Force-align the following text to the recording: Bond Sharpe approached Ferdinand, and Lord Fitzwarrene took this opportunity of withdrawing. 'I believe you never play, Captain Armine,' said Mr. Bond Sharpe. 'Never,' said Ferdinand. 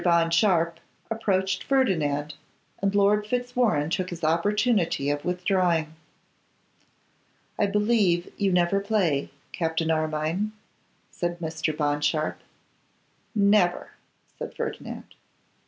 Bond 0.03 0.33
Sharpe 0.33 0.79
approached 1.11 1.61
Ferdinand, 1.63 2.33
and 2.81 2.95
Lord 2.95 3.23
Fitzwarrene 3.27 3.91
took 3.91 4.09
this 4.09 4.23
opportunity 4.23 5.11
of 5.11 5.23
withdrawing. 5.23 5.93
'I 7.59 7.67
believe 7.67 8.33
you 8.35 8.51
never 8.51 8.79
play, 8.79 9.29
Captain 9.51 9.91
Armine,' 9.91 10.53
said 11.11 11.37
Mr. 11.37 11.77
Bond 11.77 12.03
Sharpe. 12.03 12.39
'Never,' 13.35 13.91
said 14.39 14.55
Ferdinand. 14.55 15.13